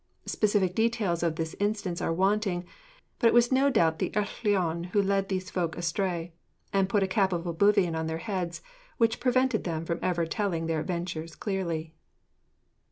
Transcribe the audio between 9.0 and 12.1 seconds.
prevented them from ever telling their adventures clearly.